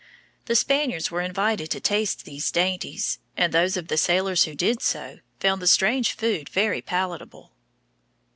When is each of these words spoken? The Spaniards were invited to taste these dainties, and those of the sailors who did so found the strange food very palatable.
The 0.45 0.55
Spaniards 0.55 1.11
were 1.11 1.21
invited 1.21 1.69
to 1.69 1.79
taste 1.79 2.25
these 2.25 2.49
dainties, 2.51 3.19
and 3.37 3.53
those 3.53 3.77
of 3.77 3.87
the 3.87 3.97
sailors 3.97 4.45
who 4.45 4.55
did 4.55 4.81
so 4.81 5.19
found 5.39 5.61
the 5.61 5.67
strange 5.67 6.13
food 6.13 6.49
very 6.49 6.81
palatable. 6.81 7.51